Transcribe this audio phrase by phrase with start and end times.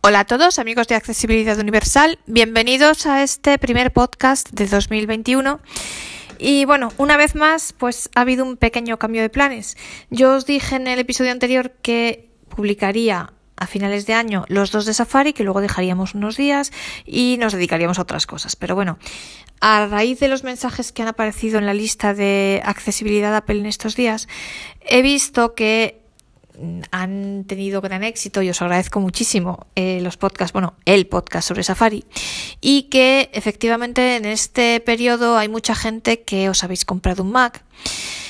[0.00, 2.20] Hola a todos, amigos de Accesibilidad Universal.
[2.26, 5.58] Bienvenidos a este primer podcast de 2021.
[6.38, 9.76] Y bueno, una vez más, pues ha habido un pequeño cambio de planes.
[10.08, 14.86] Yo os dije en el episodio anterior que publicaría a finales de año los dos
[14.86, 16.70] de Safari, que luego dejaríamos unos días
[17.04, 18.54] y nos dedicaríamos a otras cosas.
[18.54, 19.00] Pero bueno,
[19.60, 23.66] a raíz de los mensajes que han aparecido en la lista de accesibilidad Apple en
[23.66, 24.28] estos días,
[24.80, 26.07] he visto que
[26.90, 31.62] han tenido gran éxito y os agradezco muchísimo eh, los podcasts, bueno, el podcast sobre
[31.62, 32.04] Safari
[32.60, 37.64] y que efectivamente en este periodo hay mucha gente que os habéis comprado un Mac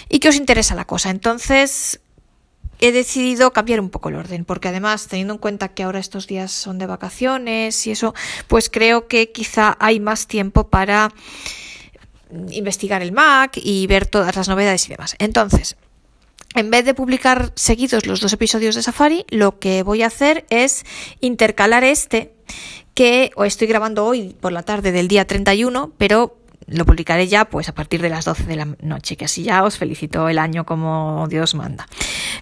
[0.09, 1.11] y que os interesa la cosa.
[1.11, 2.01] Entonces
[2.81, 6.27] he decidido cambiar un poco el orden porque además teniendo en cuenta que ahora estos
[6.27, 8.15] días son de vacaciones y eso,
[8.47, 11.13] pues creo que quizá hay más tiempo para
[12.51, 15.17] investigar el Mac y ver todas las novedades y demás.
[15.19, 15.77] Entonces,
[16.59, 20.45] en vez de publicar seguidos los dos episodios de Safari, lo que voy a hacer
[20.51, 20.85] es
[21.21, 22.33] intercalar este
[22.95, 27.69] que estoy grabando hoy por la tarde del día 31, pero lo publicaré ya pues
[27.69, 30.67] a partir de las 12 de la noche, que así ya os felicito el año
[30.67, 31.87] como Dios manda.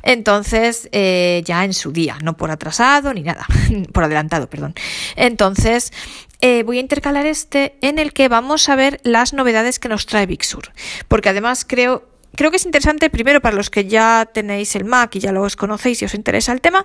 [0.02, 3.46] Entonces, eh, ya en su día, no por atrasado ni nada,
[3.92, 4.74] por adelantado, perdón.
[5.16, 5.92] Entonces,
[6.40, 10.06] eh, voy a intercalar este en el que vamos a ver las novedades que nos
[10.06, 10.72] trae Big Sur,
[11.06, 15.14] porque además creo creo que es interesante primero para los que ya tenéis el Mac
[15.16, 16.84] y ya los conocéis y os interesa el tema,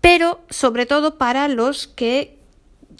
[0.00, 2.36] pero sobre todo para los que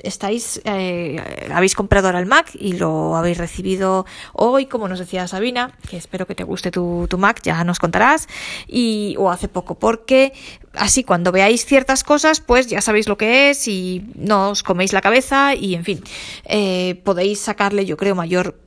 [0.03, 5.27] estáis eh, habéis comprado ahora el Mac y lo habéis recibido hoy, como nos decía
[5.29, 8.29] Sabina, que espero que te guste tu, Mac, ya nos contarás,
[8.67, 10.33] y, o hace poco, porque
[10.75, 14.93] así cuando veáis ciertas cosas, pues ya sabéis lo que es y no os coméis
[14.93, 16.03] la cabeza y en fin,
[16.45, 18.59] eh, podéis sacarle yo creo mayor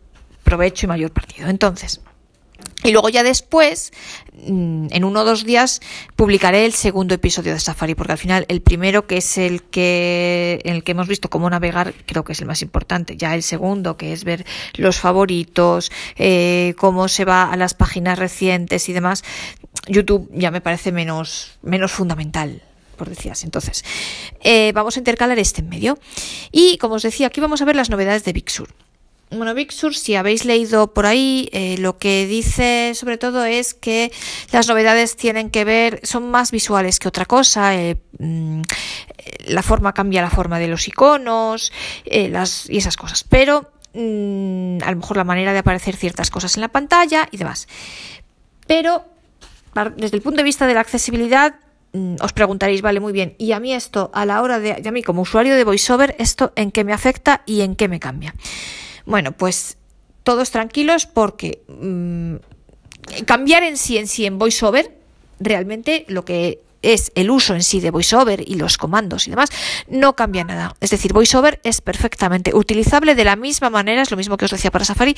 [0.44, 1.48] provecho y mayor partido.
[1.48, 2.02] Entonces,
[2.84, 3.92] y luego ya después,
[4.34, 5.82] mm, en uno o dos días,
[6.16, 10.62] publicaré el segundo episodio de Safari, porque al final el primero, que es el que,
[10.64, 13.18] el que hemos visto cómo navegar, creo que es el más importante.
[13.18, 18.18] Ya el segundo, que es ver los favoritos, eh, cómo se va a las páginas
[18.18, 19.24] recientes y demás,
[19.88, 22.62] YouTube ya me parece menos, menos fundamental
[22.96, 23.46] por decías.
[23.46, 23.86] Entonces,
[24.42, 25.98] eh, vamos a intercalar este en medio.
[26.52, 28.68] Y como os decía, aquí vamos a ver las novedades de Big Sur.
[29.32, 34.12] Bueno, Big si habéis leído por ahí, eh, lo que dice sobre todo es que
[34.52, 37.76] las novedades tienen que ver, son más visuales que otra cosa.
[37.76, 38.62] Eh, mm,
[39.48, 41.72] la forma cambia la forma de los iconos
[42.06, 43.24] eh, las, y esas cosas.
[43.24, 47.38] Pero mm, a lo mejor la manera de aparecer ciertas cosas en la pantalla y
[47.38, 47.68] demás.
[48.66, 49.06] Pero
[49.96, 51.54] desde el punto de vista de la accesibilidad,
[51.94, 54.92] mm, os preguntaréis, vale, muy bien, y a mí esto, a la hora de, a
[54.92, 58.34] mí como usuario de VoiceOver, esto en qué me afecta y en qué me cambia.
[59.10, 59.78] Bueno, pues
[60.22, 62.36] todos tranquilos porque mm,
[63.26, 64.96] cambiar en sí en sí en VoiceOver,
[65.40, 69.50] realmente lo que es el uso en sí de VoiceOver y los comandos y demás,
[69.88, 70.76] no cambia nada.
[70.80, 74.52] Es decir, VoiceOver es perfectamente utilizable de la misma manera, es lo mismo que os
[74.52, 75.18] decía para Safari,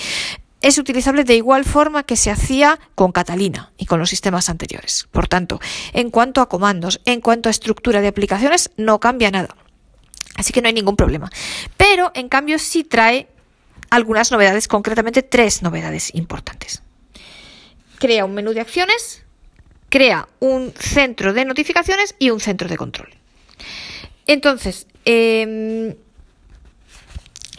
[0.61, 5.09] es utilizable de igual forma que se hacía con Catalina y con los sistemas anteriores.
[5.11, 5.59] Por tanto,
[5.91, 9.57] en cuanto a comandos, en cuanto a estructura de aplicaciones, no cambia nada.
[10.35, 11.29] Así que no hay ningún problema.
[11.75, 13.27] Pero, en cambio, sí trae
[13.91, 16.81] algunas novedades, concretamente tres novedades importantes.
[17.99, 19.23] Crea un menú de acciones,
[19.89, 23.13] crea un centro de notificaciones y un centro de control.
[24.25, 25.93] Entonces, em,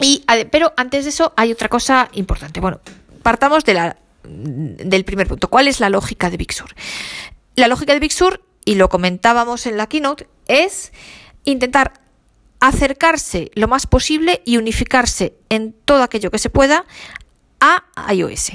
[0.01, 2.59] y, pero antes de eso hay otra cosa importante.
[2.59, 2.81] Bueno,
[3.21, 5.49] partamos de la, del primer punto.
[5.49, 6.73] ¿Cuál es la lógica de Big Sur?
[7.55, 10.91] La lógica de Big Sur, y lo comentábamos en la keynote, es
[11.45, 12.02] intentar
[12.63, 16.85] acercarse lo más posible y unificarse en todo aquello que se pueda
[17.59, 18.53] a iOS,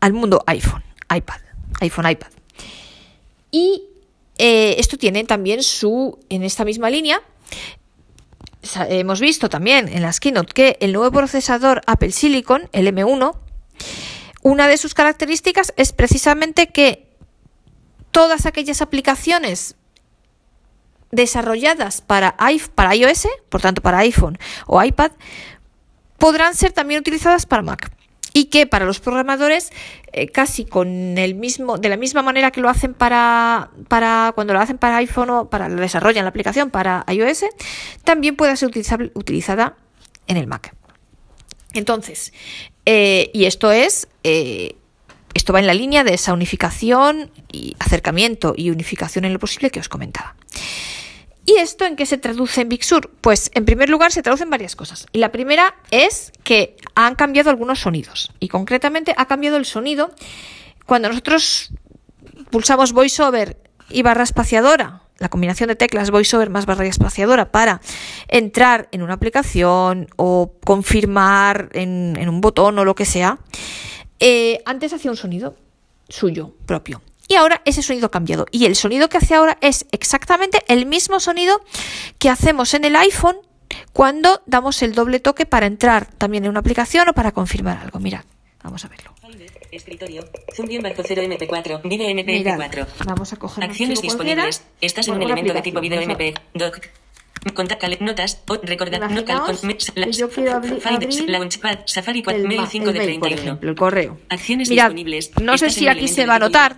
[0.00, 1.40] al mundo iPhone, iPad,
[1.80, 2.28] iPhone, iPad.
[3.50, 3.84] Y
[4.36, 7.22] eh, esto tiene también su, en esta misma línea,
[8.90, 13.34] hemos visto también en las keynote que el nuevo procesador Apple Silicon, el M1,
[14.42, 17.08] una de sus características es precisamente que
[18.10, 19.74] todas aquellas aplicaciones
[21.10, 22.36] desarrolladas para,
[22.74, 25.12] para iOS, por tanto para iPhone o iPad,
[26.18, 27.90] podrán ser también utilizadas para Mac.
[28.34, 29.70] Y que para los programadores
[30.12, 33.70] eh, casi con el mismo de la misma manera que lo hacen para
[34.34, 37.46] cuando lo hacen para iPhone o para lo desarrollan la aplicación para iOS
[38.04, 38.68] también pueda ser
[39.14, 39.76] utilizada
[40.26, 40.74] en el Mac.
[41.72, 42.32] Entonces
[42.86, 44.76] eh, y esto es eh,
[45.34, 49.70] esto va en la línea de esa unificación y acercamiento y unificación en lo posible
[49.70, 50.36] que os comentaba
[51.48, 53.10] ¿Y esto en qué se traduce en Big Sur?
[53.22, 55.06] Pues en primer lugar se traducen varias cosas.
[55.14, 58.30] Y la primera es que han cambiado algunos sonidos.
[58.38, 60.10] Y concretamente ha cambiado el sonido
[60.84, 61.70] cuando nosotros
[62.50, 63.56] pulsamos VoiceOver
[63.88, 67.80] y barra espaciadora la combinación de teclas VoiceOver más barra espaciadora para
[68.28, 73.38] entrar en una aplicación o confirmar en, un botón o lo que sea,
[74.20, 75.56] eh, antes hacía un sonido
[76.10, 77.00] suyo propio.
[77.28, 78.46] Y ahora ese sonido ha cambiado.
[78.50, 81.60] Y el sonido que hace ahora es exactamente el mismo sonido
[82.18, 83.36] que hacemos en el iPhone
[83.92, 88.00] cuando damos el doble toque para entrar también en una aplicación o para confirmar algo.
[88.00, 88.24] Mirad,
[88.62, 89.12] vamos a verlo.
[89.70, 90.24] Escritorio.
[90.54, 91.82] Zoom 0 MP4.
[91.82, 92.86] Video MP4.
[93.04, 94.62] Vamos a coger Acciones disponibles.
[94.80, 96.34] Estás en un elemento de tipo video MP.
[96.54, 96.80] Doc.
[98.00, 101.50] Notas, recordar, no yo quiero abrir, abrir
[101.84, 103.20] Safari 4, el, mail 5 de 31.
[103.20, 104.18] Por ejemplo, el correo.
[104.28, 105.30] Acciones Mirad, disponibles.
[105.40, 106.76] No sé si aquí se va a notar.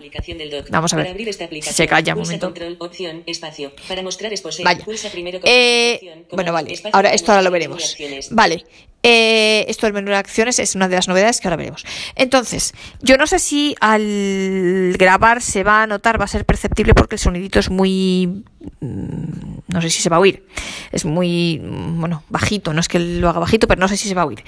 [0.71, 1.35] Vamos a ver.
[1.63, 2.47] Se calla un momento.
[2.47, 3.73] Control, opción, espacio.
[3.89, 4.85] Para mostrar expose, Vaya.
[4.85, 6.79] pulsa primero eh, bueno, vale.
[6.93, 7.97] Ahora esto ahora lo veremos.
[8.31, 8.65] Vale.
[9.03, 11.87] Eh, esto del menú de acciones es una de las novedades que ahora veremos.
[12.17, 16.95] Entonces, yo no sé si al grabar se va a notar, va a ser perceptible
[16.95, 18.45] porque el sonidito es muy...
[18.81, 20.47] Mm, no sé si se va a oír.
[20.93, 22.75] Es muy, mm, bueno, bajito.
[22.75, 24.45] No es que lo haga bajito, pero no sé si se va a oír.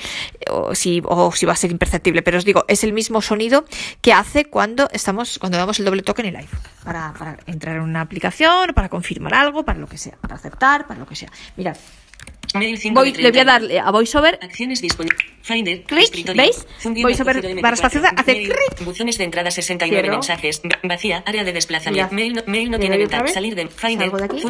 [0.50, 2.22] O si, o si va a ser imperceptible.
[2.22, 3.64] Pero os digo, es el mismo sonido
[4.02, 6.60] que hace cuando estamos, cuando damos el doble toque en el iPhone.
[6.84, 10.16] Para, para entrar en una aplicación, para confirmar algo, para lo que sea.
[10.20, 11.30] Para aceptar, para lo que sea.
[11.56, 11.76] Mirad.
[12.54, 14.38] Voy, le voy a darle a VoiceOver.
[14.42, 15.18] Acciones disponibles.
[15.42, 15.82] Finder.
[15.84, 16.66] Click, ¿veis?
[16.84, 18.84] VoiceOver barra espaciosa hace clic.
[18.84, 20.16] Buzones de entrada 69 Cierro.
[20.18, 20.62] mensajes.
[20.82, 21.22] Vacía.
[21.26, 22.14] Área de desplazamiento.
[22.14, 23.28] Mail no, mail no tiene ventana.
[23.28, 24.10] Salir de Finder.
[24.10, 24.42] Salgo de aquí.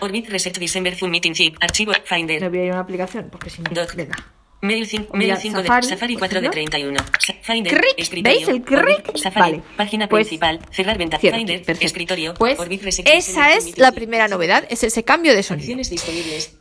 [0.00, 1.56] Orbit, Reset, December, Zoom, Meeting, Zip.
[1.60, 2.40] Archivo, Finder.
[2.40, 3.92] Le voy a ir a una aplicación porque si no, Doc.
[3.94, 4.41] da.
[4.62, 7.00] Mail 5, Mira, mail 5 Safari, de Safari 4 de 31.
[7.42, 8.38] Finder, Cric, escritorio.
[8.38, 9.16] ¿veis el cric?
[9.18, 9.62] Safari, Vale.
[9.76, 10.60] página Pues, principal.
[10.70, 10.96] Cerrar.
[10.96, 11.84] Cierto, Finder, perfecto.
[11.86, 12.34] escritorio.
[12.34, 12.58] Pues
[13.04, 15.76] esa es la primera novedad, es ese cambio de sonido.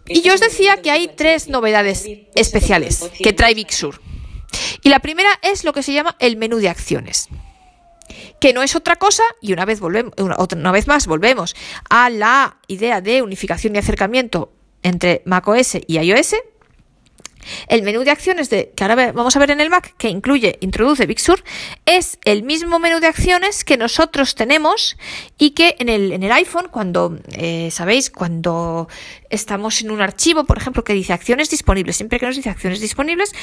[0.08, 4.02] Y yo os decía que hay tres novedades especiales que trae Big Sur.
[4.82, 7.30] Y la primera es lo que se llama el menú de acciones.
[8.40, 11.56] Que no es otra cosa, y una vez, volvemos, una, otra- una vez más volvemos
[11.90, 14.52] a la idea de unificación y acercamiento
[14.82, 16.34] entre macOS y iOS.
[17.68, 20.58] El menú de acciones de, que ahora vamos a ver en el Mac, que incluye,
[20.62, 21.44] introduce Big Sur,
[21.86, 24.98] es el mismo menú de acciones que nosotros tenemos
[25.38, 28.88] y que en el, en el iPhone, cuando, eh, sabéis, cuando
[29.30, 32.80] estamos en un archivo, por ejemplo, que dice acciones disponibles, siempre que nos dice acciones
[32.80, 33.34] disponibles,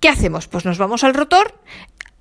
[0.00, 0.48] ¿qué hacemos?
[0.48, 1.54] Pues nos vamos al rotor,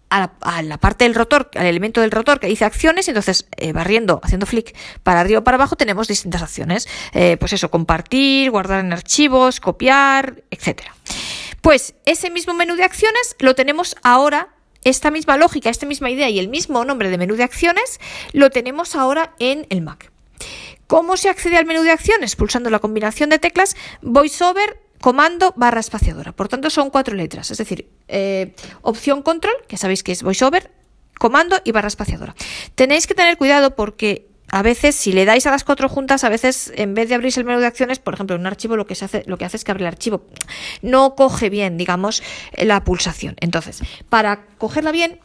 [0.09, 3.12] a la, a la parte del rotor, al elemento del rotor que dice acciones, y
[3.12, 6.88] entonces eh, barriendo, haciendo flick para arriba o para abajo, tenemos distintas acciones.
[7.13, 10.96] Eh, pues eso, compartir, guardar en archivos, copiar, etcétera.
[11.68, 14.56] Pues ese mismo menú de acciones lo tenemos ahora,
[14.86, 18.00] esta misma lógica, esta misma idea y el mismo nombre de menú de acciones,
[18.31, 20.14] lo tenemos ahora en el Mac.
[20.88, 22.38] ¿Cómo se accede al menú de acciones?
[22.38, 26.31] Pulsando la combinación de teclas VoiceOver comando barra espaciadora.
[26.31, 30.72] Por tanto, son cuatro letras, es decir, eh, opción control, que sabéis que es VoiceOver,
[31.19, 32.34] comando y barra espaciadora.
[32.75, 36.29] Tenéis que tener cuidado porque a veces, si le dais a las cuatro juntas, a
[36.29, 38.88] veces en vez de abrirse el menú de acciones, por ejemplo, en un archivo lo
[38.88, 40.25] que se hace, lo que hace es que abre el archivo.
[40.81, 42.23] No coge bien, digamos,
[42.57, 43.35] la pulsación.
[43.41, 45.19] Entonces, para cogerla bien,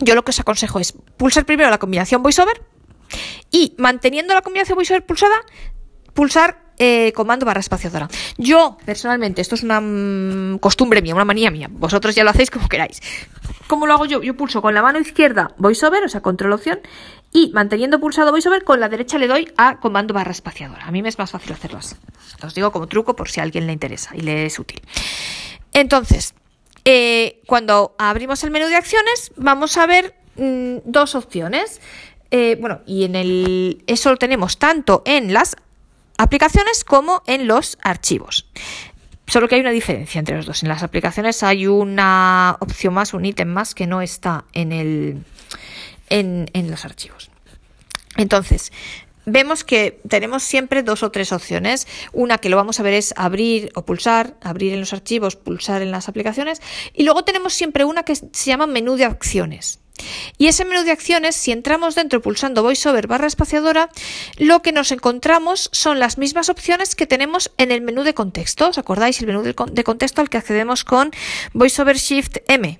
[0.00, 2.62] yo lo que os aconsejo es pulsar primero la combinación VoiceOver
[3.50, 5.36] y manteniendo la combinación VoiceOver pulsada,
[6.12, 8.08] pulsar eh, comando barra espaciadora.
[8.36, 11.68] Yo, personalmente, esto es una mm, costumbre mía, una manía mía.
[11.70, 13.00] Vosotros ya lo hacéis como queráis.
[13.66, 14.22] ¿Cómo lo hago yo?
[14.22, 16.80] Yo pulso con la mano izquierda VoiceOver, o sea, control opción,
[17.32, 20.84] y manteniendo pulsado VoiceOver, con la derecha le doy a comando barra espaciadora.
[20.84, 21.96] A mí me es más fácil hacerlo así.
[22.42, 24.82] Os digo como truco por si a alguien le interesa y le es útil.
[25.72, 26.34] Entonces,
[26.84, 31.80] eh, cuando abrimos el menú de acciones, vamos a ver mm, dos opciones.
[32.30, 35.56] Eh, bueno, y en el eso lo tenemos tanto en las
[36.18, 38.46] aplicaciones como en los archivos.
[39.26, 40.62] Solo que hay una diferencia entre los dos.
[40.62, 45.24] En las aplicaciones hay una opción más, un ítem más que no está en el
[46.10, 47.30] en, en los archivos.
[48.16, 48.70] Entonces,
[49.26, 51.86] vemos que tenemos siempre dos o tres opciones.
[52.12, 55.82] Una que lo vamos a ver es abrir o pulsar, abrir en los archivos, pulsar
[55.82, 56.60] en las aplicaciones.
[56.92, 59.80] Y luego tenemos siempre una que se llama menú de acciones.
[60.38, 63.90] Y ese menú de acciones, si entramos dentro pulsando VoiceOver barra espaciadora,
[64.38, 68.68] lo que nos encontramos son las mismas opciones que tenemos en el menú de contexto.
[68.68, 69.20] ¿Os acordáis?
[69.20, 71.10] El menú de con- de contexto al que accedemos con
[71.52, 72.78] VoiceOver Shift M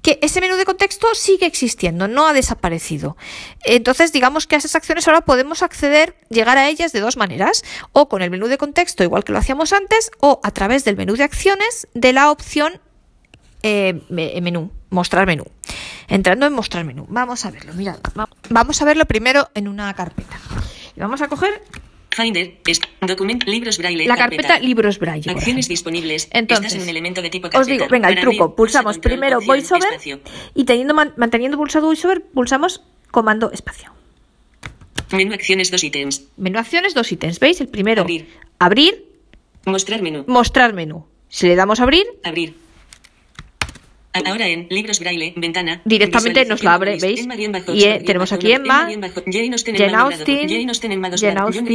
[0.00, 3.16] que ese menú de contexto sigue existiendo, no ha desaparecido.
[3.64, 7.64] Entonces, digamos que a esas acciones ahora podemos acceder, llegar a ellas de dos maneras,
[7.90, 10.96] o con el menú de contexto, igual que lo hacíamos antes, o a través del
[10.96, 12.80] menú de acciones de la opción
[13.64, 15.44] eh, me- menú, mostrar menú.
[16.08, 17.06] Entrando en mostrar menú.
[17.08, 17.98] Vamos a verlo, mirad.
[18.18, 20.38] va- Vamos a verlo primero en una carpeta.
[20.96, 21.62] Y vamos a coger
[22.10, 22.80] Finder, es,
[23.46, 24.06] libros braille.
[24.06, 25.30] la carpeta libros braille.
[25.30, 26.28] Acciones disponibles.
[26.32, 27.72] Entonces, Estás en un elemento de tipo Os carpeta.
[27.72, 28.56] digo, venga, el truco.
[28.56, 30.00] pulsa Pulsamos control, primero VoiceOver
[30.54, 33.92] y teniendo man- manteniendo pulsado VoiceOver, pulsamos comando espacio.
[35.12, 36.24] Menú acciones dos ítems.
[36.36, 37.38] Menú acciones, dos ítems.
[37.40, 37.60] ¿Veis?
[37.60, 38.28] El primero, Abrir.
[38.58, 39.06] abrir,
[39.64, 40.24] Mostrar menú.
[40.26, 41.06] mostrar menú.
[41.28, 42.56] Si le damos a abrir, Abrir.
[44.26, 45.82] Ahora en libros braille, ventana.
[45.84, 47.26] Directamente nos la abre, ¿veis?
[47.74, 48.88] Y, eh, tenemos aquí Emma,
[49.26, 50.10] Jane Austen, Doblado,
[51.46, 51.68] Austen,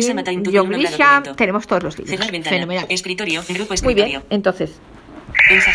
[0.54, 2.28] John Grisham, tenemos todos los libros.
[2.44, 2.86] Fenomenal.
[2.90, 4.80] Escritorio, grupo Muy bien, entonces,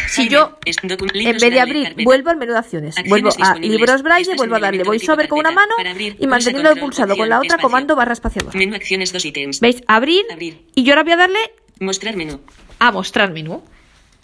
[0.08, 4.34] si yo en vez de abrir, vuelvo al menú de acciones, vuelvo a libros braille,
[4.36, 5.74] vuelvo a darle voiceover con una mano
[6.18, 8.54] y manteniendo pulsado con la otra comando barra espaciador.
[8.54, 9.60] Menú acciones dos ítems.
[9.60, 9.82] ¿Veis?
[9.86, 10.62] Abrir, Abrir.
[10.74, 11.38] y yo ahora voy a darle
[11.80, 12.40] Mostrar menú.
[12.78, 13.62] a mostrar menú.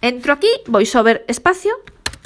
[0.00, 1.72] Entro aquí, voiceover espacio,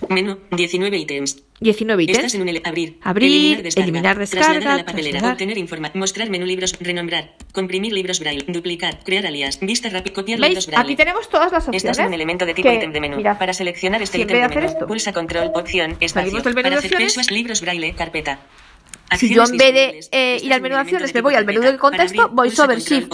[0.08, 1.42] Menú, 19 ítems.
[1.60, 2.34] 19 Estás ítems.
[2.34, 6.76] en un abrir, Abrir, eliminar descarga, trasladar a la papelera, obtener información, mostrar menú libros,
[6.80, 10.84] renombrar, comprimir libros braille, duplicar, crear alias, vista rápida, copiar libros braille.
[10.84, 11.82] Aquí tenemos todas las opciones.
[11.82, 13.16] Estás en un elemento de tipo ítem de menú.
[13.16, 16.40] mirad, Para seleccionar este ítem de de menú, esto, pulsa control, opción, espacio.
[16.42, 18.38] Del Para de hacer pesos, libros braille, carpeta.
[19.16, 21.34] Si yo en vez de eh, Estás ir al en menú de acciones, me voy
[21.34, 23.10] al menú del contexto, voy sobre Shift.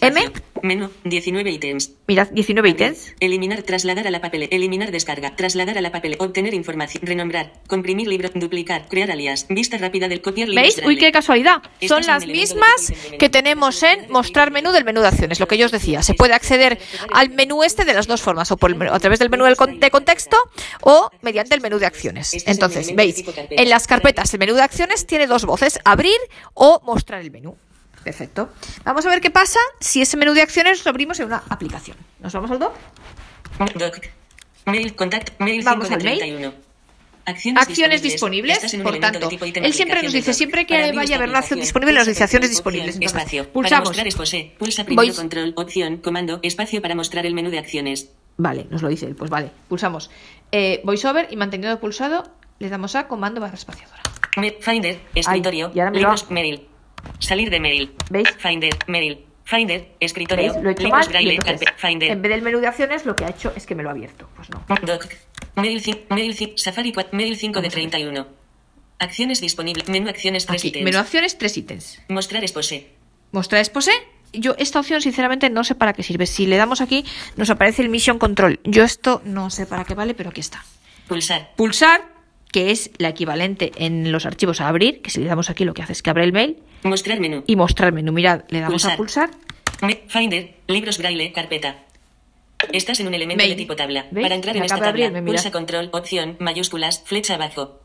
[0.00, 0.20] M.
[0.62, 1.92] Menú, 19 ítems.
[2.06, 3.14] Mirad, 19 ítems.
[3.20, 8.08] Eliminar, trasladar a la papel, eliminar descarga, trasladar a la papel, obtener información, renombrar, comprimir
[8.08, 10.76] libro, duplicar, crear alias, vista rápida del copiar libros.
[10.76, 10.86] ¿Veis?
[10.86, 11.62] Uy, qué casualidad.
[11.74, 13.18] Este Son las mismas menú.
[13.18, 16.02] que tenemos en mostrar menú del menú de acciones, lo que yo os decía.
[16.02, 16.78] Se puede acceder
[17.12, 19.44] al menú este de las dos formas, o por el menú- a través del menú
[19.44, 20.36] de contexto
[20.82, 22.34] o mediante el menú de acciones.
[22.34, 26.16] Este Entonces, veis, en las carpetas el menú de acciones tiene dos voces, abrir
[26.54, 27.56] o mostrar el menú.
[28.08, 28.48] Perfecto.
[28.84, 31.98] Vamos a ver qué pasa si ese menú de acciones lo abrimos en una aplicación.
[32.20, 32.72] ¿Nos vamos al doc?
[33.74, 34.00] Doc.
[34.64, 36.18] Mail, contact, mail Vamos 5 de al mail.
[36.20, 36.54] 31.
[37.26, 41.18] Acciones, Acciones disponibles, un por tanto, él siempre nos dice, siempre que Para vaya a
[41.18, 42.94] haber una acción disponible, nos dice acciones disponibles.
[42.94, 43.42] Entonces, espacio.
[43.42, 43.88] Para pulsamos.
[43.90, 48.08] mostrar exposé, pulsa primero control, opción, comando, espacio para mostrar el menú de acciones.
[48.38, 49.16] Vale, nos lo dice él.
[49.16, 50.10] Pues vale, pulsamos
[50.50, 52.24] eh, voiceover y manteniendo pulsado
[52.58, 54.02] le damos a comando barra espaciadora.
[54.60, 56.66] Finder, escritorio, y ahora me libros, mail.
[57.18, 57.92] Salir de mail.
[58.10, 58.28] ¿Veis?
[58.38, 59.24] Finder, mail.
[59.44, 60.62] Finder, escritorio, ¿Veis?
[60.62, 62.10] Lo he hecho mal y entonces, Finder.
[62.10, 63.92] en vez del menú de acciones lo que ha hecho es que me lo ha
[63.92, 64.28] abierto.
[64.36, 64.62] Pues no.
[64.82, 65.06] Doc.
[65.56, 67.90] Mail 5, mail 5, Safari 4, mail 5 de Vamos a ver.
[67.90, 68.26] 31.
[69.00, 69.88] Acciones disponibles.
[69.88, 70.84] Menú acciones 3 Aquí, ítems.
[70.84, 72.02] menú acciones, tres ítems.
[72.08, 72.90] Mostrar exposé.
[73.32, 73.92] Mostrar exposé.
[74.32, 76.26] Yo esta opción sinceramente no sé para qué sirve.
[76.26, 77.04] Si le damos aquí
[77.36, 78.60] nos aparece el Mission Control.
[78.64, 80.62] Yo esto no sé para qué vale, pero aquí está.
[81.06, 81.52] Pulsar.
[81.56, 82.02] Pulsar,
[82.52, 85.74] que es la equivalente en los archivos a abrir, que si le damos aquí lo
[85.74, 86.56] que hace es que abre el mail.
[86.82, 87.44] Mostrar menú.
[87.46, 88.12] Y mostrar menú.
[88.12, 89.30] Mirad, le damos a Pulsar.
[89.82, 91.84] Me- Finder, libros braille, carpeta.
[92.72, 94.06] Estás en un elemento de tipo tabla.
[94.10, 94.24] ¿Veis?
[94.24, 97.80] Para entrar en esta tabla, abrirme, pulsa control, opción, mayúsculas, flecha abajo.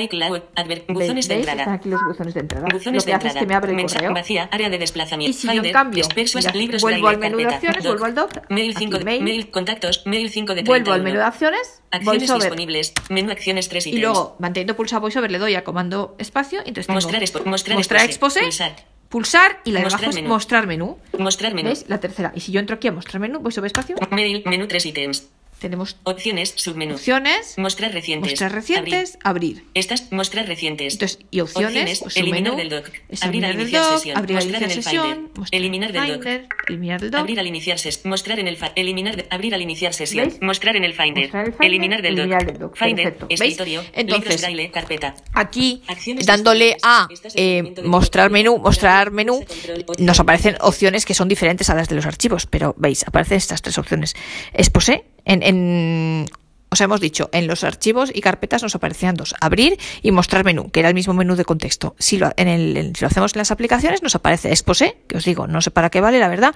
[0.00, 1.72] iCloud, adver, buzones de entrada.
[1.72, 2.66] Aquí los buzones de entrada.
[2.72, 4.14] Buzones lo que de hace es que me abre el Mensaje correo.
[4.14, 5.36] vacía, área de Y desplazamiento.
[5.38, 7.92] si yo cambio dispersos, mira, libros vuelvo al menú de acciones, Doc.
[7.98, 9.22] vuelvo al doc, Mail aquí 5 de, mail.
[9.24, 10.66] mail, contactos, mail 5 de 31.
[10.70, 14.02] Vuelvo al menú de acciones, Acciones disponibles, menú acciones 3 Y ítems.
[14.04, 16.60] luego, manteniendo pulsado voiceover, le doy a comando espacio.
[16.60, 17.44] Entonces tengo Mostrar expo-
[17.76, 18.76] mostrar exposé, pulsar.
[19.08, 20.98] pulsar y la de Mostrar abajo es mostrar menú.
[21.18, 21.68] Mostrar menú.
[21.68, 21.86] ¿Veis?
[21.88, 22.32] La tercera.
[22.34, 25.28] Y si yo entro aquí a mostrar menú, voiceover espacio, Mail, menú 3 ítems.
[25.58, 26.94] Tenemos Opciones, submenú.
[26.94, 28.30] opciones, Mostrar recientes.
[28.32, 29.64] mostrar recientes, abrir.
[29.74, 30.94] Estas, mostrar recientes.
[30.94, 32.90] Entonces, y opciones, pues, eliminar del doc.
[33.20, 34.18] Abrir al iniciar doc, sesión.
[34.18, 36.26] abrir al Mostrar en iniciar el sesión, Eliminar del doc.
[36.68, 37.20] Eliminar del doc.
[37.20, 38.10] Abrir al iniciar sesión.
[38.10, 40.28] Mostrar en el eliminar de- abrir al iniciar sesión.
[40.28, 40.38] ¿Veis?
[40.42, 41.24] Mostrar en el Finder.
[41.24, 42.44] El Finder, eliminar del doc.
[42.44, 42.76] del doc.
[42.76, 45.14] Finder, escritorio, Entonces, braille, carpeta.
[45.34, 49.84] Aquí, Acciones dándole a eh, mostrar menú, mostrar menú, opción.
[49.98, 53.62] nos aparecen opciones que son diferentes a las de los archivos, pero veis, aparecen estas
[53.62, 54.14] tres opciones.
[54.52, 56.26] Exposé, en, en,
[56.70, 60.44] o sea, hemos dicho, en los archivos y carpetas nos aparecían dos, abrir y mostrar
[60.44, 61.94] menú, que era el mismo menú de contexto.
[61.98, 65.24] Si lo, en el, si lo hacemos en las aplicaciones, nos aparece exposé, que os
[65.24, 66.54] digo, no sé para qué vale, la verdad.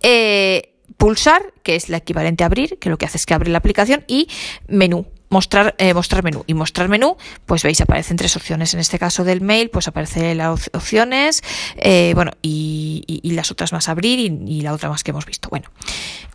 [0.00, 3.50] Eh, pulsar, que es la equivalente a abrir, que lo que hace es que abre
[3.50, 4.28] la aplicación, y
[4.68, 5.06] menú.
[5.30, 6.44] Mostrar, eh, mostrar menú.
[6.46, 8.72] Y mostrar menú, pues veis, aparecen tres opciones.
[8.72, 11.42] En este caso del mail, pues aparece las op- opciones,
[11.76, 15.48] eh, bueno, y las otras más abrir y, y la otra más que hemos visto.
[15.48, 15.70] Bueno,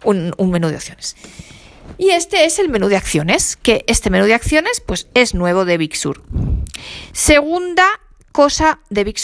[0.03, 1.15] un, un menú de opciones.
[1.97, 5.65] Y este es el menú de acciones, que este menú de acciones, pues es nuevo
[5.65, 5.95] de Big.
[7.11, 7.85] Segunda
[8.31, 9.17] cosa de Big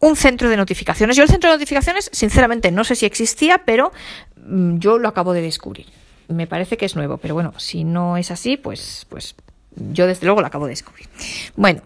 [0.00, 1.16] un centro de notificaciones.
[1.16, 3.92] Yo el centro de notificaciones, sinceramente, no sé si existía, pero
[4.36, 5.86] mm, yo lo acabo de descubrir.
[6.28, 9.36] Me parece que es nuevo, pero bueno, si no es así, pues, pues
[9.76, 11.08] yo desde luego lo acabo de descubrir.
[11.56, 11.82] Bueno,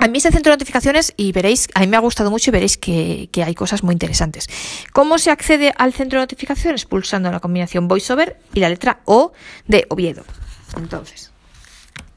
[0.00, 2.52] a mí ese centro de notificaciones y veréis, a mí me ha gustado mucho y
[2.52, 4.48] veréis que, que hay cosas muy interesantes.
[4.92, 6.84] ¿Cómo se accede al centro de notificaciones?
[6.86, 9.32] Pulsando la combinación VoiceOver y la letra O
[9.66, 10.24] de Oviedo.
[10.76, 11.30] Entonces,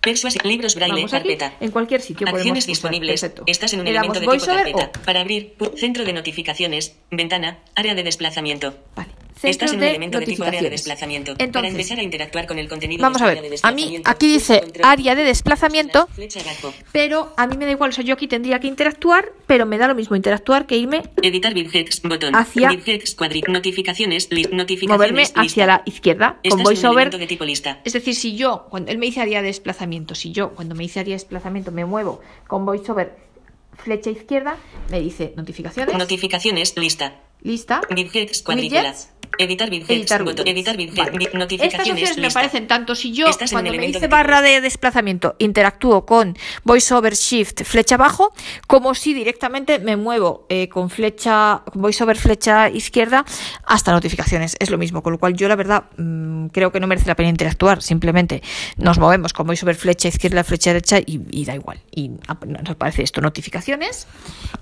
[0.01, 1.53] Persuasión, libros braille, vamos aquí, carpeta.
[1.61, 3.21] en cualquier sitio Acciones disponibles.
[3.21, 3.43] Perfecto.
[3.47, 4.91] Estás en un Le elemento de tipo carpeta.
[4.99, 8.75] o- Para abrir, centro de notificaciones, ventana, área de desplazamiento.
[8.97, 9.11] Vale.
[9.43, 11.33] Centro Estás en un elemento de tipo área de desplazamiento.
[11.33, 13.41] Para Entonces, empezar a interactuar con el contenido vamos a ver.
[13.41, 16.07] de A mí aquí dice control, área de desplazamiento,
[16.91, 17.89] pero a mí me da igual.
[17.89, 21.03] O sea, yo aquí tendría que interactuar, pero me da lo mismo interactuar que irme,
[21.21, 22.35] Editar widgets, botón.
[22.35, 23.15] Hacia- Widgets,
[23.47, 25.41] notificaciones, list, notificaciones, moverme lista.
[25.41, 27.09] hacia la izquierda con VoiceOver.
[27.17, 27.79] de tipo lista.
[27.83, 30.83] Es decir, si yo, cuando él me dice área de desplazamiento, si yo, cuando me
[30.83, 33.15] dice área de desplazamiento, me muevo con VoiceOver
[33.77, 34.55] flecha izquierda,
[34.89, 37.19] me dice notificaciones, Notificaciones, lista.
[37.41, 38.81] lista, Widgets, cuadrícula.
[38.81, 40.47] widgets, Editar widgets, editar widgets.
[40.47, 41.11] Editar widgets, Vale.
[41.23, 45.35] Estas notificaciones, opciones me parecen tanto si yo, Estás cuando me dice barra de desplazamiento,
[45.39, 48.33] interactúo con VoiceOver Shift flecha abajo,
[48.67, 53.25] como si directamente me muevo eh, con flecha, VoiceOver flecha izquierda
[53.65, 54.55] hasta notificaciones.
[54.59, 57.15] Es lo mismo, con lo cual yo la verdad mm, creo que no merece la
[57.15, 57.81] pena interactuar.
[57.81, 58.43] Simplemente
[58.77, 61.81] nos movemos con VoiceOver flecha izquierda, flecha derecha y, y da igual.
[61.91, 64.07] Y ah, nos aparece esto, notificaciones.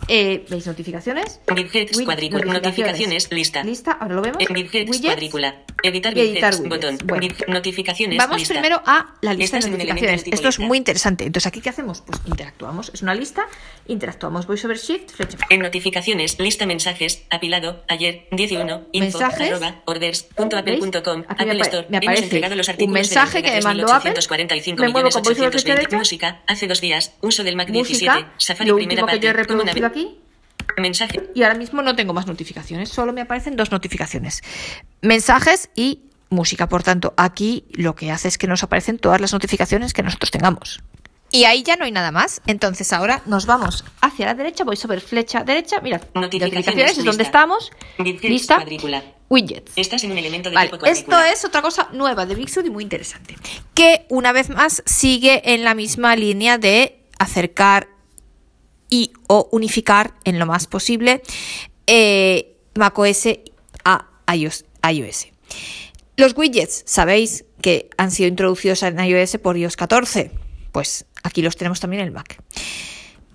[0.08, 1.42] Eh, ¿Veis notificaciones?
[1.54, 2.46] Widgets, Wid- cuadrícula.
[2.46, 3.63] Notificaciones, lista.
[3.63, 4.38] Lista, ahora lo vemos.
[4.42, 5.06] Eh, Widgets, Widgets.
[5.06, 5.56] cuadrícula.
[5.84, 6.70] Editar y editar widgets, widgets.
[6.70, 7.08] botón.
[7.08, 7.27] Bueno.
[7.27, 8.53] Wid- Notificaciones, Vamos lista.
[8.53, 10.24] primero a la lista de notificaciones.
[10.27, 11.25] Esto es muy interesante.
[11.25, 12.01] Entonces, ¿aquí qué hacemos?
[12.01, 12.91] Pues interactuamos.
[12.94, 13.48] Es una lista,
[13.88, 14.46] interactuamos.
[14.48, 15.38] VoiceOver Shift, flecha.
[15.50, 19.82] En notificaciones, lista mensajes, apilado, ayer, 11, info, arroba.
[21.27, 21.88] Aquí me Apple apa- Store.
[21.89, 24.12] me aparece los un artículos mensaje que me entrega mandó Apple.
[24.12, 25.82] 3845 Me muevo millones con VoiceOver 820.
[25.82, 25.98] derecha.
[25.98, 29.30] Música, hace dos días, uso del Mac Música, 17, Safari lo primera último que yo
[29.30, 30.18] he reproducido aquí.
[30.78, 34.42] Mensaje, Y ahora mismo no tengo más notificaciones, solo me aparecen dos notificaciones.
[35.01, 36.68] Mensajes y música.
[36.70, 40.32] Por tanto, aquí lo que hace es que nos aparecen todas las notificaciones que nosotros
[40.32, 40.82] tengamos.
[41.34, 42.42] Y ahí ya no hay nada más.
[42.46, 45.80] Entonces ahora nos vamos hacia la derecha, voy sobre flecha derecha.
[45.80, 47.72] Mirad, Notificaciones, notificaciones es donde estamos.
[48.00, 48.56] widgets, Lista.
[48.56, 49.04] cuadrícula.
[49.30, 49.72] Widgets.
[49.78, 52.70] Estás en un elemento de Vale, tipo esto es otra cosa nueva de Bixud y
[52.70, 53.38] muy interesante.
[53.74, 57.88] Que una vez más sigue en la misma línea de acercar
[58.91, 61.24] y o unificar en lo más posible
[61.88, 63.27] eh, macOS
[63.83, 65.27] a iOS, iOS.
[66.17, 70.31] Los widgets, sabéis que han sido introducidos en iOS por iOS 14.
[70.71, 72.41] Pues aquí los tenemos también en el Mac.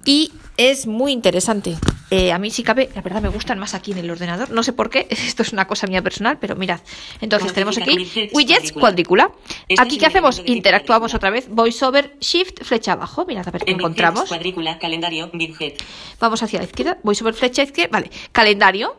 [0.05, 1.77] Y es muy interesante.
[2.11, 4.51] Eh, a mí, si cabe, la verdad me gustan más aquí en el ordenador.
[4.51, 6.81] No sé por qué, esto es una cosa mía personal, pero mirad.
[7.21, 9.33] Entonces tenemos aquí Widgets, cuadrícula.
[9.69, 10.43] Este Aquí, es ¿qué un hacemos?
[10.47, 11.49] Interactuamos otra vez.
[11.51, 13.25] VoiceOver, Shift, flecha abajo.
[13.27, 14.29] Mirad a ver qué encontramos.
[14.29, 15.83] cuadrícula, calendario, widget.
[16.21, 16.99] Vamos hacia la izquierda.
[17.03, 17.91] VoiceOver, flecha izquierda.
[17.93, 18.11] Vale.
[18.33, 18.97] Calendario.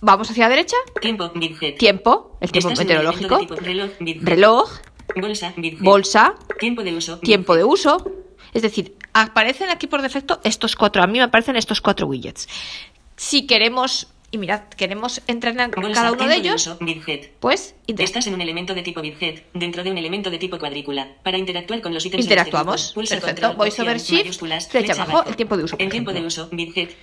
[0.00, 0.76] Vamos hacia la derecha.
[1.00, 1.76] Tiempo, widget.
[1.76, 3.38] Tiempo, el tiempo un elemento meteorológico.
[3.38, 3.56] tipo
[4.24, 4.70] reloj,
[5.16, 5.80] Bolsa, widget.
[5.80, 7.18] bolsa, Tiempo de uso.
[7.18, 8.10] tiempo de uso.
[8.54, 11.02] Es decir, aparecen aquí por defecto estos cuatro.
[11.02, 12.48] A mí me aparecen estos cuatro widgets.
[13.16, 17.32] Si queremos, y mirad, queremos entrenar Bolsa, cada uno de ellos, widget.
[17.40, 21.08] pues Estás en un elemento de tipo widget, dentro de un elemento de tipo cuadrícula.
[21.22, 22.74] Para interactuar con los ítems Interactuamos.
[22.74, 23.54] de este tipo, pulsa Perfecto.
[23.56, 26.44] VoiceOver opción, Shift, flecha abajo, el tiempo de uso, El tiempo de ejemplo.
[26.44, 26.96] uso, widget.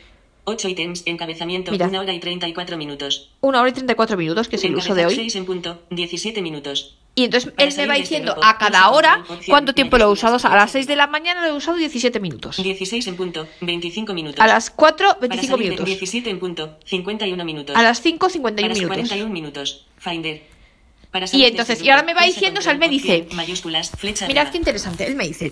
[0.50, 1.90] 8 ítems, encabezamiento, Mirad.
[1.90, 3.32] 1 hora y 34 minutos.
[3.42, 5.14] una hora y 34 minutos, que es el uso de hoy.
[5.14, 6.98] 6 en punto, 17 minutos.
[7.16, 10.38] Y entonces él me va este diciendo a cada hora cuánto tiempo lo he usado.
[10.48, 12.64] A las flecha 6 de la mañana lo he usado 17 minutos.
[12.64, 14.40] 16 en punto, 25 minutos.
[14.40, 15.86] A las 4, Para 25 salir de minutos.
[15.86, 17.76] 17 en punto, 51 minutos.
[17.76, 18.98] A las 5, 51 Para minutos.
[19.10, 19.88] 41 minutos.
[19.98, 20.44] Finder.
[21.12, 23.28] Para Y de entonces, este y ahora me va diciendo, o sea, él me dice,
[24.28, 25.06] Mirad qué interesante.
[25.08, 25.52] Él me dice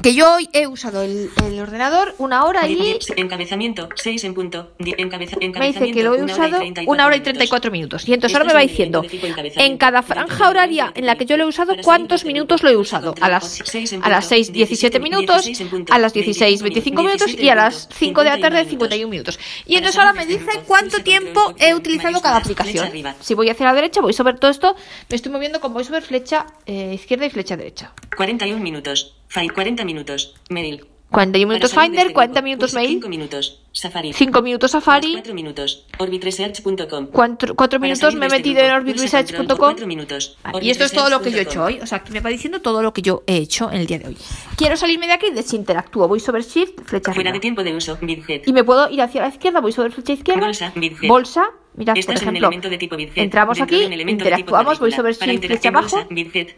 [0.00, 4.70] que yo hoy he usado el, el ordenador una hora y Encabezamiento, 6 en punto.
[4.78, 8.06] di- encabeza- me dice encabezamiento, que lo he usado una hora y 34 minutos.
[8.08, 9.02] Y entonces ahora me va diciendo,
[9.56, 12.76] en cada franja horaria en la que yo lo he usado, cuántos minutos lo he
[12.76, 13.12] usado.
[13.20, 13.60] A las,
[14.00, 15.48] a las 6, 17 minutos,
[15.90, 19.40] a las 16, 25 minutos y a las 5 de la tarde, 51 minutos.
[19.66, 22.92] Y entonces ahora me dice cuánto tiempo he utilizado cada aplicación.
[23.20, 24.76] Si voy hacia la derecha, voy sobre todo esto,
[25.10, 27.92] me estoy moviendo con VoiceOver flecha eh, izquierda y flecha derecha.
[28.16, 29.16] 41 minutos.
[29.28, 30.34] Find 40 minutos.
[30.50, 30.86] Mail.
[31.10, 33.62] 41 minutos Finder, este 40 grupo, minutos Mail, cinco minutos.
[33.72, 34.12] Safari.
[34.12, 35.86] 5 minutos Safari, 4 minutos.
[35.98, 37.06] Orbitresearch.com.
[37.06, 39.56] 4, Para minutos salir me he este metido en orbitresearch.com.
[39.56, 39.86] 4
[40.60, 41.80] Y esto es todo lo que yo he hecho hoy.
[41.80, 43.98] O sea, que me va diciendo todo lo que yo he hecho en el día
[44.00, 44.16] de hoy.
[44.56, 46.08] Quiero salirme de aquí, desinteractúo.
[46.08, 47.32] Voy sobre Shift, flecha Fuera arriba.
[47.32, 47.96] de tiempo de uso.
[48.02, 48.46] Widget.
[48.46, 50.44] Y me puedo ir hacia la izquierda, voy sobre flecha izquierda.
[50.44, 51.08] Bolsa, widget.
[51.08, 51.50] Bolsa.
[51.74, 53.16] Mirad, por Estás en un ejemplo, elemento de tipo widget.
[53.16, 55.96] entramos Dentro aquí, de un elemento de tipo interactuamos, voy sobre Shift, flecha abajo.
[55.96, 56.56] bolsa, widget.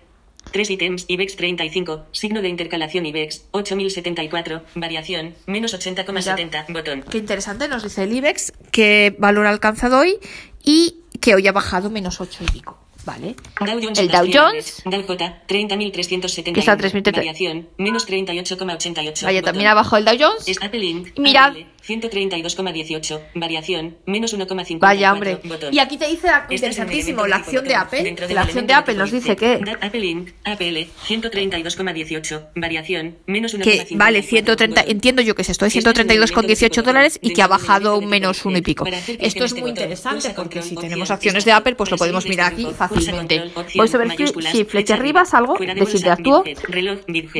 [0.51, 7.05] 3 ítems, IBEX 35, signo de intercalación IBEX, 8074, variación, menos 80,70, botón.
[7.09, 10.19] Qué interesante, nos dice el IBEX qué valor ha alcanzado hoy
[10.65, 12.79] y que hoy ha bajado menos 8 y pico.
[13.05, 13.35] Vale.
[13.59, 16.53] Dow Jones El Dow Jones, Dow J, 30.370.
[16.53, 17.17] Que está a 3.300.
[17.17, 19.25] Variación, menos 38,88.
[19.25, 19.43] vaya, botón.
[19.43, 20.47] también abajo el Dow Jones.
[20.47, 21.09] Es Apple Inc.
[21.17, 23.21] Y mirad, Apple, 132,18.
[23.35, 24.79] Variación, menos 1,54.
[24.81, 25.39] Vaya, hombre.
[25.45, 25.73] Botón.
[25.73, 27.75] Y aquí te dice la- Este es interesantísimo elemento la acción de.
[27.75, 28.03] Apple.
[28.03, 30.31] Del La acción de Apple nos dice que Apple Inc.
[30.45, 32.49] APL 132,18.
[32.55, 33.89] Variación, menos 1,54.
[33.89, 34.93] que vale 130, Botón.
[34.93, 37.43] entiendo yo que es esto, es Este es un 132,18 elemento de dólares y que
[37.43, 38.85] ha bajado un menos uno y de pico.
[38.87, 42.27] Esto es este muy botón, interesante porque si tenemos acciones de Apple, pues lo podemos
[42.27, 43.51] mirar este aquí fácilmente.
[43.77, 46.61] Voy sobre mayúsculas, sí, flecha arriba, salgo, de desinteractúo, widget,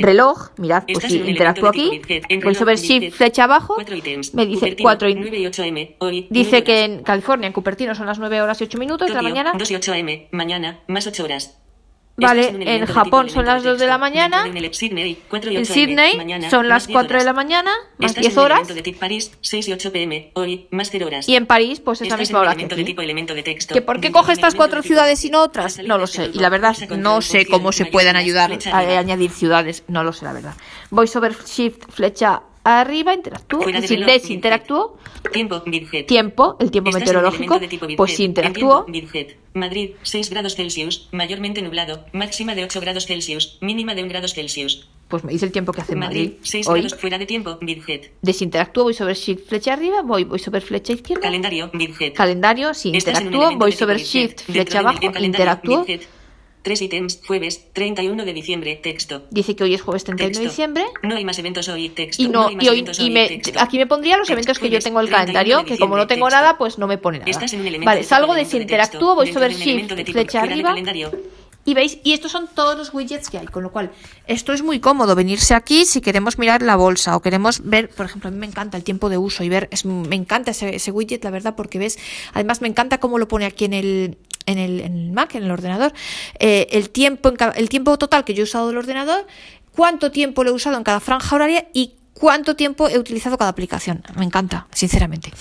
[0.03, 2.01] reloj, mirad, pues si interactúo de aquí,
[2.43, 2.85] voy sobre widget.
[2.91, 3.77] shift flecha abajo,
[4.35, 5.97] Me dice Cupertino, 4 9 y 8 M.
[5.99, 9.15] Hoy, Dice que en California, en Cupertino, son las 9 horas y 8 minutos de
[9.15, 9.53] la mañana.
[9.57, 11.57] 2 y 8 AM, mañana, más 8 horas.
[12.17, 14.43] Vale, en Japón son las elemento 2 de la mañana.
[14.43, 16.95] Dentro de un ele- Sydney, 4 y En 8 AM, Sydney mañana, son las 10
[16.95, 18.59] 4 de la mañana, más Estás 10 en un horas.
[18.59, 21.27] elemento de tipo París, 6 y 8 pm, hoy, más 0 horas.
[21.27, 22.85] Y en París, pues es la misma hora que de aquí.
[22.85, 23.73] tipo elemento de texto.
[23.73, 25.79] ¿Que por qué coge estas cuatro ciudades y no otras?
[25.83, 26.31] No lo sé.
[26.35, 29.85] Y la verdad, no sé cómo se pueden mayúsculas, ayudar a añadir ciudades.
[29.89, 30.55] No lo sé, la verdad.
[30.91, 33.63] Voy sobre Shift, flecha arriba, interactúo.
[33.65, 34.99] Reloj, desinteractúo.
[35.33, 35.63] Tiempo.
[36.07, 37.59] Tiempo, el tiempo Estás meteorológico.
[37.59, 38.87] de tipo Pues si interactúo.
[39.53, 44.35] Madrid, 6 grados Celsius, mayormente nublado, máxima de 8 grados Celsius, mínima de 1 grados
[44.35, 44.89] Celsius.
[45.09, 46.39] Pues me dice el tiempo que hace Madrid, Madrid.
[46.43, 47.59] 6 Hoy grados fuera de tiempo,
[48.23, 51.23] desinteractúo, voy sobre Shift, flecha arriba, voy, voy sobre flecha izquierda.
[51.23, 51.71] Calendario.
[52.15, 53.99] Calendario, si interactúo, voy sobre.
[53.99, 55.85] Shift, flecha abajo, interactúo.
[56.63, 59.23] Tres ítems, jueves, 31 de diciembre, texto.
[59.31, 60.51] Dice que hoy es jueves 31 de Texto.
[60.51, 60.85] diciembre.
[61.03, 62.23] No hay más eventos hoy, texto.
[62.23, 63.59] Y no, y hoy, y hoy, me, texto.
[63.61, 65.79] aquí me pondría los Texto, eventos que yo tengo en el 31 de calendario, que
[65.79, 67.31] como no tengo nada, pues no me pone nada.
[67.85, 69.41] Vale, de salgo, de desinteractúo, voy texto.
[69.41, 70.75] sobre de Shift, de flecha de arriba.
[71.67, 73.91] Y veis, y estos son todos los widgets que hay, con lo cual
[74.27, 78.07] esto es muy cómodo venirse aquí si queremos mirar la bolsa o queremos ver, por
[78.07, 80.75] ejemplo, a mí me encanta el tiempo de uso y ver, es- me encanta ese,
[80.75, 81.99] ese widget, la verdad, porque ves,
[82.33, 85.45] además me encanta cómo lo pone aquí en el, en el, en el Mac, en
[85.45, 85.93] el ordenador,
[86.39, 89.27] eh, el, tiempo en cada- el tiempo total que yo he usado del ordenador,
[89.75, 93.51] cuánto tiempo lo he usado en cada franja horaria y cuánto tiempo he utilizado cada
[93.51, 94.03] aplicación.
[94.17, 95.33] Me encanta, sinceramente.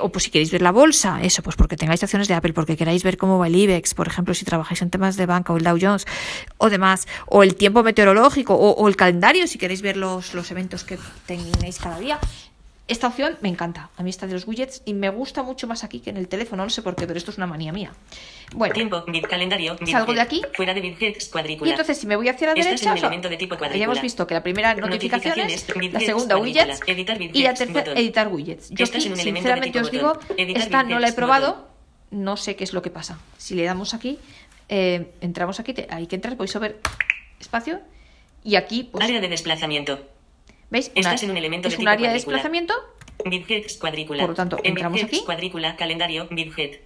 [0.00, 2.76] O pues si queréis ver la bolsa, eso, pues porque tengáis acciones de Apple, porque
[2.78, 5.58] queráis ver cómo va el IBEX, por ejemplo, si trabajáis en temas de banca o
[5.58, 6.06] el Dow Jones
[6.56, 10.50] o demás, o el tiempo meteorológico o, o el calendario, si queréis ver los, los
[10.50, 12.18] eventos que tenéis cada día.
[12.88, 15.84] Esta opción me encanta, a mí esta de los widgets, y me gusta mucho más
[15.84, 17.92] aquí que en el teléfono, no sé por qué, pero esto es una manía mía.
[18.54, 20.40] Bueno, Tiempo, calendario, Salgo de aquí.
[20.54, 21.68] Fuera de widgets, cuadrícula.
[21.68, 23.58] y entonces si me voy hacia la derecha, un o sea, elemento de tipo ya
[23.58, 23.84] cuadrícula.
[23.84, 28.28] hemos visto que la primera notificaciones, Notificaciones, la segunda widgets Editar y la tercera editar
[28.28, 28.70] widgets.
[28.70, 30.18] Yo aquí, de sinceramente os digo.
[30.38, 31.64] Editar esta no la he probado, botón.
[32.24, 33.18] no sé qué es lo que pasa.
[33.36, 34.18] Si le damos aquí,
[34.70, 36.76] eh, entramos aquí, te- hay que entrar, voy sobre
[37.38, 37.80] espacio
[38.44, 39.98] y aquí, pues, Área de desplazamiento.
[40.70, 40.90] ¿Veis?
[40.94, 42.74] Estás en un elemento es de un área de desplazamiento
[43.24, 44.20] Widgets, cuadrícula.
[44.20, 45.22] Por lo tanto, En entramos aquí.
[45.24, 46.82] cuadrícula, calendario, widget.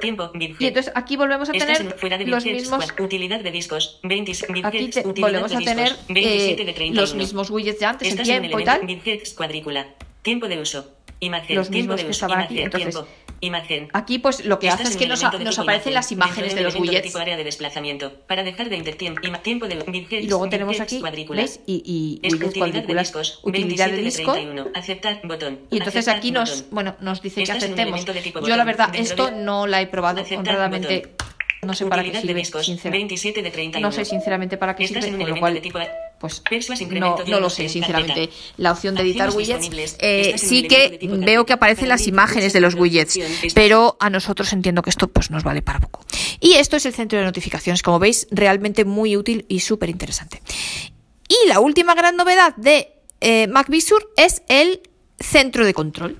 [0.00, 0.60] Tiempo, widget.
[0.60, 4.32] y entonces aquí volvemos a tener en- fuera de los mismos utilidad de discos, 20,
[4.48, 7.00] widgets, aquí te- volvemos de a discos, tener 27 eh, de 31.
[7.00, 8.84] los mismos widgets de antes, el Estás en y tal.
[8.84, 9.86] widgets, cuadrícula.
[10.22, 10.92] Tiempo de uso.
[11.20, 11.56] Imagen.
[11.56, 12.26] Los tiempo mismos de que uso.
[12.26, 13.10] aquí, Imagen, entonces, tiempo.
[13.42, 13.88] Imagen.
[13.94, 15.22] Aquí pues lo que Estás hace es que nos,
[15.58, 17.06] aparecen las imágenes de los widgets.
[17.06, 18.12] tipo área de desplazamiento.
[18.26, 19.20] Para dejar de intertiempo.
[19.22, 21.00] Ima- Tiempo de widgets, Y luego tenemos aquí.
[21.30, 21.60] ¿veis?
[21.66, 24.32] Y, y widgets cuadrículas, utilidad de 27 disco.
[24.32, 24.66] 31.
[24.74, 25.60] Aceptar botón.
[25.70, 26.66] Y entonces Aceptar, aquí nos, botón.
[26.70, 28.04] bueno, nos dice que un aceptemos.
[28.46, 30.96] Yo la verdad, esto no la he probado Aceptar, honradamente.
[31.00, 31.16] botón.
[31.62, 33.86] No sé para qué sirve, discos, sincera- 27 de 31.
[33.86, 35.60] No sé sinceramente para qué Estás sirve, con lo cual,
[36.20, 36.42] pues
[36.90, 38.28] no, no lo sé, en sinceramente.
[38.58, 42.74] La opción de editar widgets, eh, sí que veo que aparecen las imágenes de los
[42.74, 43.18] widgets,
[43.54, 46.04] pero a nosotros entiendo que esto pues nos vale para poco.
[46.38, 50.42] Y esto es el centro de notificaciones, como veis, realmente muy útil y súper interesante.
[51.26, 54.82] Y la última gran novedad de eh, Mac Big Sur es el
[55.18, 56.18] centro de control.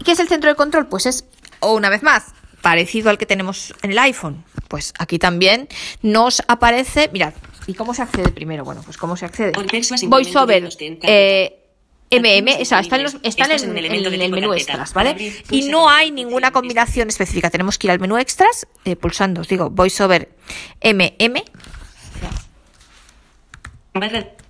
[0.00, 0.86] ¿Y ¿Qué es el centro de control?
[0.88, 1.26] Pues es,
[1.60, 4.42] o una vez más, parecido al que tenemos en el iPhone.
[4.68, 5.68] Pues aquí también
[6.00, 7.34] nos aparece, mirad,
[7.66, 8.64] ¿y cómo se accede primero?
[8.64, 9.52] Bueno, pues cómo se accede.
[10.10, 10.62] VoiceOver,
[11.08, 11.58] eh,
[12.10, 15.10] MM, Acciones o sea, están, los- están en, en el menú extras, ¿vale?
[15.50, 17.48] Y no hay ninguna combinación específica.
[17.48, 20.28] Tenemos que ir al menú extras, eh, pulsando, os digo, VoiceOver
[20.82, 21.42] MM,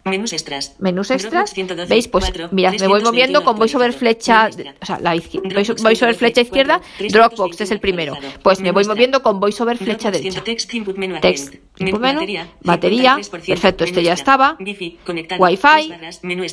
[0.04, 0.76] menús extras.
[0.78, 2.08] menús extras, Dropbox 112, ¿veis?
[2.08, 6.14] Pues 4, mirad, me voy 321 moviendo con VoiceOver flecha, o sea, la izquierda, VoiceOver
[6.14, 8.16] flecha 112, izquierda, 4, Dropbox es el primero.
[8.42, 10.42] Pues me voy moviendo con VoiceOver flecha derecha.
[10.42, 14.56] 100 Text input menú Text, input Menú, batería, batería, 53%, perfecto, este ya estaba.
[14.58, 15.94] Wi-Fi,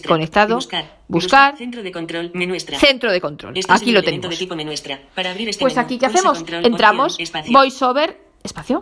[0.08, 2.32] conectado, Buscar, buscar, centro de control.
[2.80, 3.54] Centro de control.
[3.68, 4.40] Aquí lo tenemos.
[4.40, 6.44] este Pues aquí, ¿qué hacemos?
[6.64, 7.18] Entramos.
[7.50, 8.80] VoiceOver, espacio.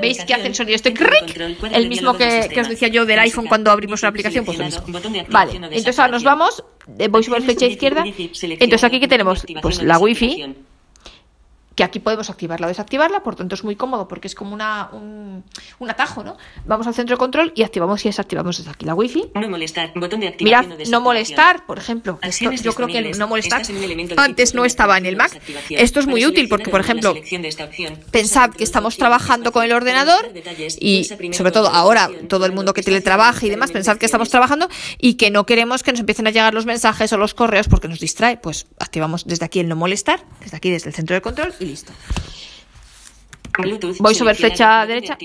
[0.00, 1.36] ¿Veis que hace el sonido este cric?
[1.72, 4.64] El mismo que, que os decía yo del iPhone cuando abrimos Wi-Fi aplicación, pues lo
[4.64, 4.82] mismo.
[5.28, 8.04] Vale, entonces ahora nos vamos de VoiceOver flecha izquierda.
[8.06, 10.54] Entonces aquí que tenemos pues la Wi-Fi.
[11.78, 14.88] Que aquí podemos activarla o desactivarla, por tanto es muy cómodo porque es como una,
[14.90, 15.44] un,
[15.78, 16.36] un atajo, ¿no?
[16.66, 19.30] Vamos al centro de control y activamos y desactivamos desde aquí la wifi.
[19.36, 22.18] No molestar, botón de Mirad, activación o no molestar, por ejemplo.
[22.20, 23.62] Esto, yo creo que el no molestar
[24.16, 25.40] antes no estaba en el Mac.
[25.70, 27.14] Esto es muy útil porque, por ejemplo,
[28.10, 30.32] Pensad que estamos trabajando con el ordenador
[30.80, 34.30] y sobre todo ahora todo el mundo que teletrabaja y demás, en pensad que estamos
[34.30, 37.68] trabajando y que no queremos que nos empiecen a llegar los mensajes o los correos
[37.68, 38.36] porque nos distrae.
[38.36, 41.67] Pues activamos desde aquí el no molestar, desde aquí desde el centro de control y
[41.68, 41.92] listo.
[43.58, 45.18] Bluetooth, Voy sobre flecha de derecha.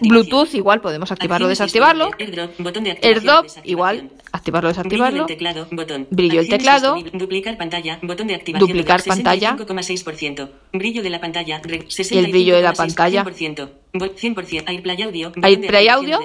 [0.00, 2.08] Bluetooth igual podemos activarlo o desactivarlo.
[2.18, 5.18] AirDrop, de igual activarlo o Brillo desactivarlo.
[5.18, 6.06] del teclado, botón.
[6.10, 6.94] Brillo Acciones teclado.
[6.94, 7.20] disponibles.
[7.20, 8.68] Duplicar pantalla, botón de activación.
[8.68, 9.56] Duplicar pantalla.
[9.58, 10.48] 65,6%.
[10.72, 12.76] Brillo de la pantalla, Y el brillo de la 65,6%.
[12.76, 13.24] pantalla.
[13.24, 13.70] 100%.
[13.92, 14.64] Bo- 100%.
[14.68, 15.32] AirPlay audio.
[15.42, 16.20] AirPlay audio,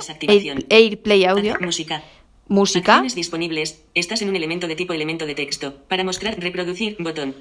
[0.69, 2.01] AirPlay audio, Música.
[2.47, 2.93] música.
[2.93, 3.83] Acciones disponibles.
[3.93, 5.73] Estás en un elemento de tipo elemento de texto.
[5.89, 7.35] Para mostrar, reproducir, botón.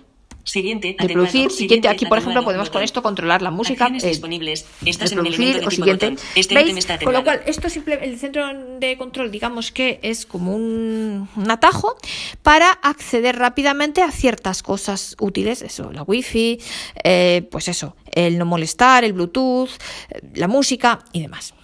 [0.44, 1.50] Siguiente, Reproducir, atenuado.
[1.56, 1.88] siguiente.
[1.88, 3.88] Aquí, por ejemplo, podemos con esto controlar la música.
[3.88, 4.66] Eh, disponibles.
[4.84, 6.06] Estás en reproducir elemento de o siguiente.
[6.34, 6.76] Este ítem ¿Veis?
[6.78, 8.46] está Con lo cual, esto simple, el centro
[8.78, 11.96] de control, digamos que es como un, un atajo
[12.42, 15.62] para acceder rápidamente a ciertas cosas útiles.
[15.62, 16.58] Eso, la wifi,
[17.04, 19.70] eh, pues eso, el no molestar, el Bluetooth,
[20.10, 21.54] eh, la música y demás.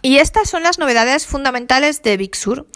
[0.00, 2.66] Y estas son las novedades fundamentales de Big Sur.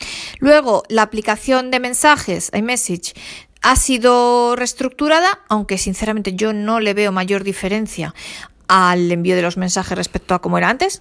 [0.41, 3.15] Luego, la aplicación de mensajes, iMessage,
[3.63, 8.15] ha sido reestructurada, aunque sinceramente yo no le veo mayor diferencia
[8.69, 10.99] al envío de los mensajes respecto a como era antes.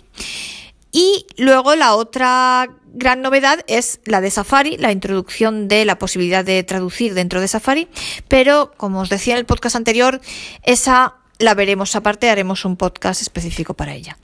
[0.91, 6.43] Y luego la otra gran novedad es la de Safari, la introducción de la posibilidad
[6.43, 7.87] de traducir dentro de Safari,
[8.27, 10.19] pero como os decía en el podcast anterior,
[10.63, 14.17] esa la veremos aparte, haremos un podcast específico para ella.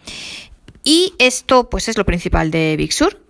[0.84, 3.26] Y esto pues es lo principal de Big Sur.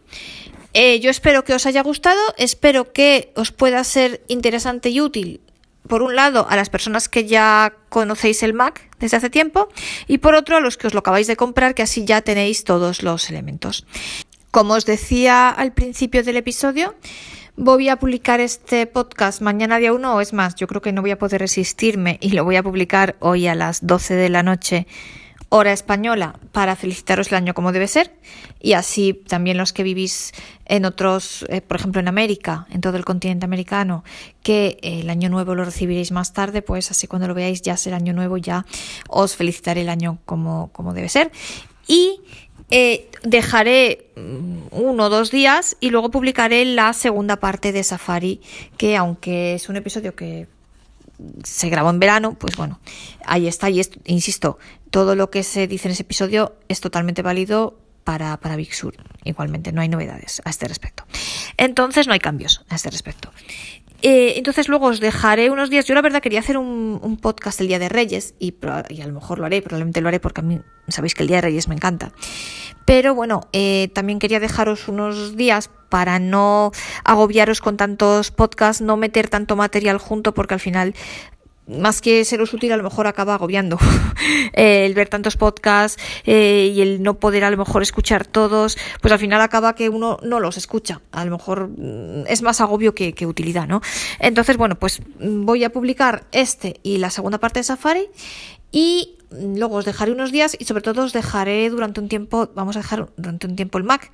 [0.79, 5.41] Eh, yo espero que os haya gustado, espero que os pueda ser interesante y útil,
[5.87, 9.69] por un lado, a las personas que ya conocéis el Mac desde hace tiempo
[10.07, 12.63] y por otro, a los que os lo acabáis de comprar, que así ya tenéis
[12.63, 13.87] todos los elementos.
[14.51, 16.93] Como os decía al principio del episodio,
[17.55, 21.01] voy a publicar este podcast mañana día 1 o es más, yo creo que no
[21.01, 24.43] voy a poder resistirme y lo voy a publicar hoy a las 12 de la
[24.43, 24.85] noche
[25.49, 28.11] hora española para felicitaros el año como debe ser
[28.59, 30.33] y así también los que vivís
[30.65, 34.03] en otros, eh, por ejemplo en América, en todo el continente americano,
[34.43, 37.97] que el año nuevo lo recibiréis más tarde, pues así cuando lo veáis ya será
[37.97, 38.65] año nuevo, ya
[39.07, 41.31] os felicitaré el año como, como debe ser.
[41.87, 42.19] Y
[42.69, 48.41] eh, dejaré mm, uno o dos días y luego publicaré la segunda parte de Safari,
[48.75, 50.47] que aunque es un episodio que
[51.43, 52.79] se grabó en verano, pues bueno,
[53.25, 53.69] ahí está.
[53.69, 54.57] Y esto, insisto,
[54.91, 58.95] todo lo que se dice en ese episodio es totalmente válido para, para Big Sur.
[59.23, 61.05] Igualmente, no hay novedades a este respecto.
[61.57, 63.31] Entonces, no hay cambios a este respecto.
[64.03, 65.85] Eh, entonces luego os dejaré unos días.
[65.85, 68.53] Yo la verdad quería hacer un, un podcast el Día de Reyes y,
[68.89, 71.27] y, a lo mejor lo haré, probablemente lo haré porque a mí sabéis que el
[71.27, 72.11] Día de Reyes me encanta.
[72.85, 76.71] Pero bueno, eh, también quería dejaros unos días para no
[77.03, 80.93] agobiaros con tantos podcasts, no meter tanto material junto porque al final
[81.67, 83.77] más que seros útil, a lo mejor acaba agobiando
[84.53, 89.11] el ver tantos podcasts eh, y el no poder a lo mejor escuchar todos, pues
[89.11, 91.01] al final acaba que uno no los escucha.
[91.11, 91.69] A lo mejor
[92.27, 93.81] es más agobio que, que utilidad, ¿no?
[94.19, 98.07] Entonces, bueno, pues voy a publicar este y la segunda parte de Safari
[98.71, 102.75] y luego os dejaré unos días y sobre todo os dejaré durante un tiempo, vamos
[102.75, 104.11] a dejar durante un tiempo el Mac,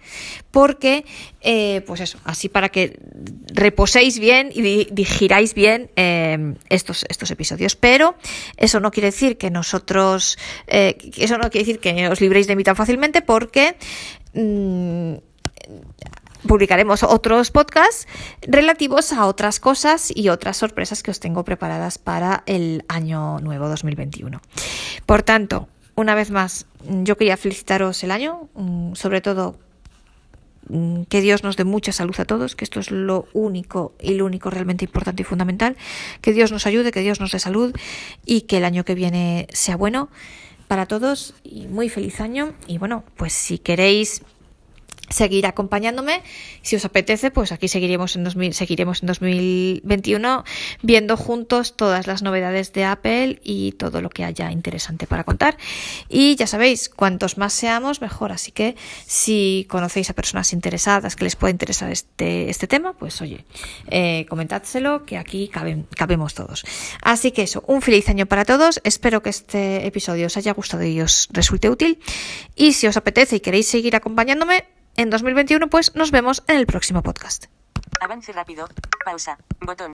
[0.52, 1.06] porque,
[1.42, 3.00] eh, pues eso, así para que
[3.54, 7.76] reposéis bien y digiráis bien eh, estos, estos episodios.
[7.76, 8.16] Pero
[8.58, 10.38] eso no quiere decir que nosotros,
[10.68, 13.76] eh, eso no quiere decir que os libréis de mí tan fácilmente, porque...
[14.34, 15.16] Mmm,
[16.48, 18.08] publicaremos otros podcasts
[18.42, 23.70] relativos a otras cosas y otras sorpresas que os tengo preparadas para el año nuevo
[23.70, 24.42] 2021.
[25.06, 28.50] Por tanto, una vez más, yo quería felicitaros el año,
[28.94, 29.58] sobre todo
[31.10, 34.26] que Dios nos dé mucha salud a todos, que esto es lo único y lo
[34.26, 35.76] único realmente importante y fundamental,
[36.22, 37.76] que Dios nos ayude, que Dios nos dé salud
[38.26, 40.10] y que el año que viene sea bueno
[40.68, 44.24] para todos y muy feliz año y bueno, pues si queréis
[45.10, 46.22] seguir acompañándome.
[46.62, 50.44] Si os apetece, pues aquí seguiremos en, 2000, seguiremos en 2021
[50.82, 55.58] viendo juntos todas las novedades de Apple y todo lo que haya interesante para contar.
[56.10, 58.32] Y ya sabéis, cuantos más seamos, mejor.
[58.32, 63.22] Así que si conocéis a personas interesadas que les pueda interesar este, este tema, pues
[63.22, 63.46] oye,
[63.90, 66.66] eh, comentádselo, que aquí cabemos todos.
[67.02, 68.82] Así que eso, un feliz año para todos.
[68.84, 72.00] Espero que este episodio os haya gustado y os resulte útil.
[72.56, 74.66] Y si os apetece y queréis seguir acompañándome,
[74.98, 77.46] en 2021, pues nos vemos en el próximo podcast.
[78.00, 78.68] Avance rápido.
[79.06, 79.38] Pausa.
[79.62, 79.78] Botón.